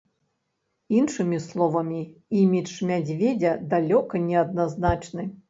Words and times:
Іншымі 0.99 1.37
словамі, 1.47 2.01
імідж 2.39 2.73
мядзведзя 2.93 3.53
далёка 3.75 4.25
не 4.27 4.43
адназначны. 4.43 5.29